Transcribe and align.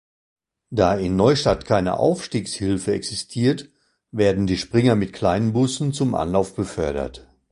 Da 0.71 0.95
in 0.95 1.15
Neustadt 1.15 1.65
keine 1.65 1.99
Aufstiegshilfe 1.99 2.91
existiert, 2.93 3.69
werden 4.09 4.47
die 4.47 4.57
Springer 4.57 4.95
mit 4.95 5.13
Kleinbussen 5.13 5.93
zum 5.93 6.15
Anlauf 6.15 6.55
befördert. 6.55 7.27